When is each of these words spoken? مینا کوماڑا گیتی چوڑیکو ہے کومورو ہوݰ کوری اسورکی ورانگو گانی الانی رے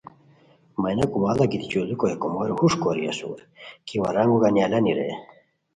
مینا 0.81 1.05
کوماڑا 1.11 1.45
گیتی 1.51 1.67
چوڑیکو 1.71 2.05
ہے 2.09 2.15
کومورو 2.21 2.53
ہوݰ 2.59 2.73
کوری 2.81 3.03
اسورکی 3.09 3.95
ورانگو 4.03 4.37
گانی 4.43 4.59
الانی 4.65 4.93
رے 4.97 5.09